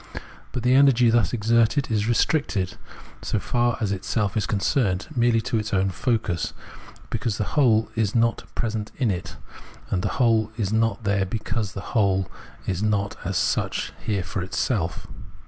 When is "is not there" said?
10.57-11.27